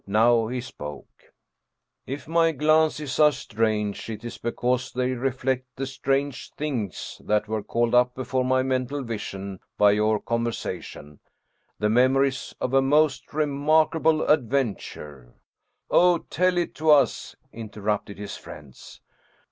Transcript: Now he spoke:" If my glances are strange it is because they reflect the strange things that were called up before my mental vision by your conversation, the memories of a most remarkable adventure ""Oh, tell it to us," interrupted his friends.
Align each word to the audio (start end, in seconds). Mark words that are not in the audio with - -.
Now 0.07 0.47
he 0.47 0.61
spoke:" 0.61 1.31
If 2.07 2.27
my 2.27 2.53
glances 2.53 3.19
are 3.19 3.31
strange 3.31 4.09
it 4.09 4.25
is 4.25 4.39
because 4.39 4.91
they 4.91 5.11
reflect 5.11 5.67
the 5.75 5.85
strange 5.85 6.49
things 6.53 7.21
that 7.23 7.47
were 7.47 7.61
called 7.61 7.93
up 7.93 8.15
before 8.15 8.43
my 8.43 8.63
mental 8.63 9.03
vision 9.03 9.59
by 9.77 9.91
your 9.91 10.19
conversation, 10.19 11.19
the 11.77 11.89
memories 11.89 12.55
of 12.59 12.73
a 12.73 12.81
most 12.81 13.31
remarkable 13.31 14.23
adventure 14.25 15.35
""Oh, 15.91 16.17
tell 16.17 16.57
it 16.57 16.73
to 16.77 16.89
us," 16.89 17.35
interrupted 17.53 18.17
his 18.17 18.35
friends. 18.35 19.01